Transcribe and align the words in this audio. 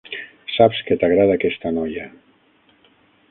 Saps 0.53 0.79
que 0.87 0.97
t'agrada 1.03 1.37
aquesta 1.37 1.73
noia. 1.77 2.07